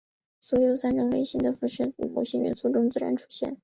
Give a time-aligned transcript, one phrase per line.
[0.39, 3.59] 所有三种类型的辐射在某些元素中自然出现。